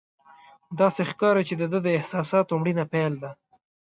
داسې 0.79 1.01
ښکاري 1.09 1.43
چې 1.49 1.55
د 1.61 1.63
ده 1.71 1.79
د 1.85 1.87
احساساتو 1.97 2.59
مړینه 2.61 2.85
پیل 2.93 3.13
ده. 3.23 3.31